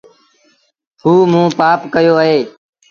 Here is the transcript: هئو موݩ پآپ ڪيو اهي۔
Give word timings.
هئو 1.01 1.13
موݩ 1.31 1.53
پآپ 1.59 1.79
ڪيو 1.93 2.13
اهي۔ 2.21 2.39